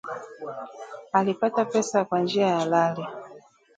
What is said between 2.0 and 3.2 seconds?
kwa njia halali